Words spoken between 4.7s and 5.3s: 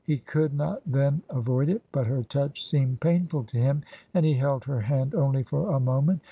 hand